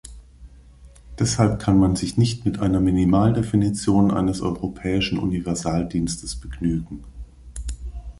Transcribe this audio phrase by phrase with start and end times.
[1.19, 7.03] Deshalb kann man sich nicht mit einer Minimaldefinition eines europäischen Universaldienstes begnügen.